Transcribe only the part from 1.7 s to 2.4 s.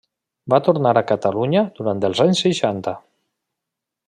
durant els